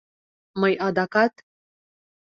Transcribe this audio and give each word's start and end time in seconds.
Мый 0.61 0.73
адакат... 0.87 1.33